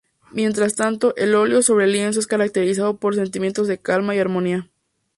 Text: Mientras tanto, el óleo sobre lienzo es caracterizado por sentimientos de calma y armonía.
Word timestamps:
Mientras 0.31 0.73
tanto, 0.73 1.15
el 1.15 1.35
óleo 1.35 1.61
sobre 1.61 1.85
lienzo 1.85 2.19
es 2.19 2.25
caracterizado 2.25 2.97
por 2.97 3.13
sentimientos 3.13 3.67
de 3.67 3.77
calma 3.77 4.15
y 4.15 4.19
armonía. 4.19 4.67